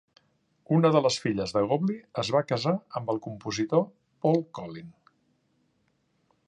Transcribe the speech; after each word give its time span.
Una 0.77 0.89
de 0.95 1.01
les 1.05 1.17
filles 1.25 1.53
de 1.57 1.61
Gobley 1.73 1.99
es 2.23 2.31
va 2.37 2.43
casar 2.53 2.73
amb 3.01 3.13
el 3.15 3.23
compositor 3.27 3.85
Paul 4.27 4.43
Collin. 4.61 4.91